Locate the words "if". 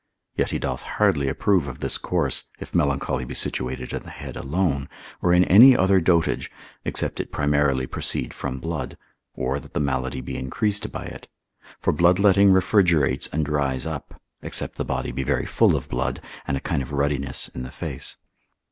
2.59-2.73